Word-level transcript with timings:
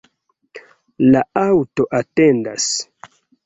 La 1.11 1.21
aŭto 1.43 1.87
atendas. 2.03 2.75